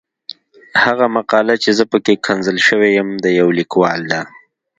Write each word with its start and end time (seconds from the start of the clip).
هغه 0.83 1.05
مقاله 1.17 1.55
چې 1.63 1.69
زه 1.77 1.83
پکې 1.91 2.15
ښکنځل 2.19 2.57
شوی 2.67 2.89
یم 2.97 3.09
د 3.23 3.25
يو 3.39 3.47
ليکوال 3.57 4.01
ده. 4.11 4.21